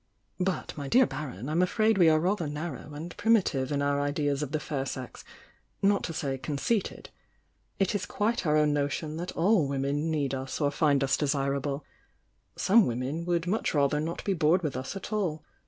[0.39, 4.41] "But, my dear Baron, I'm afraid we are rather narrow and primitive in our ideas
[4.41, 5.23] of the fair sex—
[5.83, 7.11] not to say conceited.
[7.77, 11.83] It is quite our o.^Jl^notion that all women need us or find us de sirable.
[12.55, 15.43] Some women would much rather not be bored with us at all.